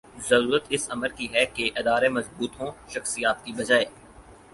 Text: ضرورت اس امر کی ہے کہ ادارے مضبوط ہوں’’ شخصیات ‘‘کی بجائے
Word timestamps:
ضرورت 0.29 0.63
اس 0.69 0.89
امر 0.91 1.09
کی 1.09 1.27
ہے 1.33 1.45
کہ 1.47 1.69
ادارے 1.75 2.09
مضبوط 2.09 2.59
ہوں’’ 2.59 2.71
شخصیات 2.89 3.37
‘‘کی 3.45 3.51
بجائے 3.53 3.85